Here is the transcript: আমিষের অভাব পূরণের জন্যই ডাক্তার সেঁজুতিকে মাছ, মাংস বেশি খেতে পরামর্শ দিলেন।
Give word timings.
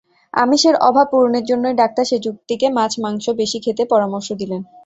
আমিষের 0.33 0.75
অভাব 0.81 1.07
পূরণের 1.11 1.43
জন্যই 1.45 1.79
ডাক্তার 1.81 2.05
সেঁজুতিকে 2.09 2.67
মাছ, 2.69 2.91
মাংস 3.03 3.25
বেশি 3.41 3.57
খেতে 3.65 3.83
পরামর্শ 3.91 4.27
দিলেন। 4.41 4.61